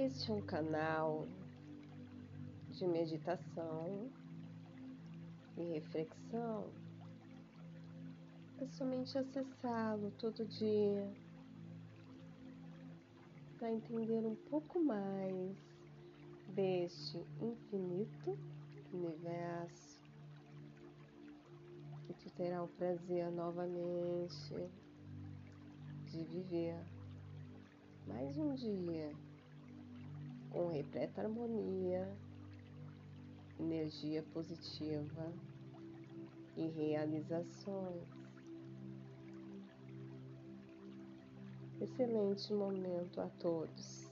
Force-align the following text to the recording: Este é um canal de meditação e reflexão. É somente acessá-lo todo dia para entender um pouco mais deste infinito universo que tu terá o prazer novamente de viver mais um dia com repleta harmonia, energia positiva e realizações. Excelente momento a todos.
Este 0.00 0.30
é 0.30 0.34
um 0.34 0.40
canal 0.40 1.26
de 2.70 2.86
meditação 2.86 4.08
e 5.56 5.72
reflexão. 5.72 6.70
É 8.60 8.66
somente 8.68 9.18
acessá-lo 9.18 10.12
todo 10.20 10.46
dia 10.46 11.12
para 13.58 13.72
entender 13.72 14.24
um 14.24 14.36
pouco 14.48 14.78
mais 14.78 15.56
deste 16.54 17.18
infinito 17.42 18.38
universo 18.92 20.00
que 22.06 22.14
tu 22.14 22.30
terá 22.36 22.62
o 22.62 22.68
prazer 22.68 23.32
novamente 23.32 24.70
de 26.06 26.22
viver 26.22 26.76
mais 28.06 28.38
um 28.38 28.54
dia 28.54 29.12
com 30.58 30.66
repleta 30.66 31.20
harmonia, 31.20 32.12
energia 33.60 34.24
positiva 34.32 35.32
e 36.56 36.66
realizações. 36.66 38.02
Excelente 41.80 42.52
momento 42.52 43.20
a 43.20 43.28
todos. 43.38 44.07